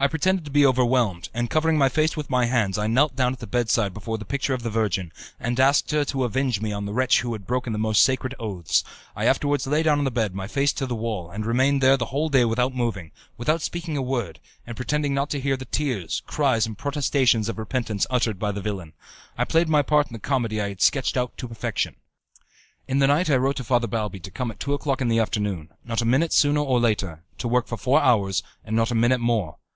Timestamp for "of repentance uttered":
17.48-18.38